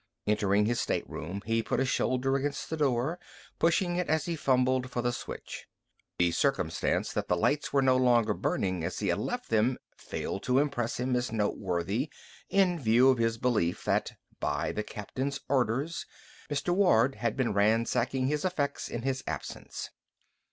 [0.25, 3.19] Entering his stateroom, he put a shoulder against the door,
[3.59, 5.67] pushing it to as he fumbled for the switch.
[6.17, 10.41] The circumstance that the lights were no longer burning as he had left them failed
[10.41, 12.11] to impress him as noteworthy
[12.49, 16.07] in view of his belief that, by the captain's orders,
[16.49, 16.69] Mr.
[16.73, 19.91] Warde had been ransacking his effects in his absence.